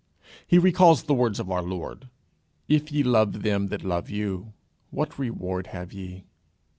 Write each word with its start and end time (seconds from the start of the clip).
He 0.47 0.57
recalls 0.57 1.03
the 1.03 1.13
words 1.13 1.39
of 1.39 1.51
our 1.51 1.61
Lord, 1.61 2.09
"If 2.67 2.91
ye 2.91 3.03
love 3.03 3.43
them 3.43 3.67
which 3.67 3.83
love 3.83 4.09
you, 4.09 4.53
what 4.89 5.19
reward 5.19 5.67
have 5.67 5.93
ye?" 5.93 6.23